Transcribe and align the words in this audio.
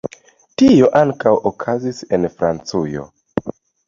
Tio 0.61 0.87
ankaŭ 1.01 1.33
okazis 1.49 1.99
en 2.17 2.25
Francujo. 2.39 3.05